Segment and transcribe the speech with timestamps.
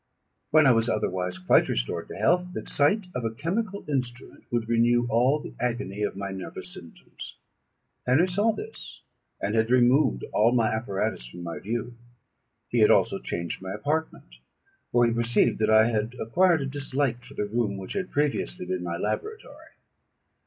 [0.49, 4.67] When I was otherwise quite restored to health, the sight of a chemical instrument would
[4.67, 7.35] renew all the agony of my nervous symptoms.
[8.07, 9.01] Henry saw this,
[9.39, 11.93] and had removed all my apparatus from my view.
[12.69, 14.37] He had also changed my apartment;
[14.91, 18.65] for he perceived that I had acquired a dislike for the room which had previously
[18.65, 19.69] been my laboratory.